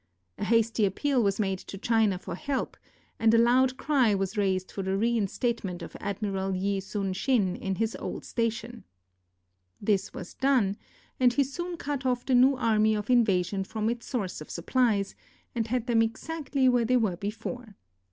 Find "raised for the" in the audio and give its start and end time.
4.35-4.97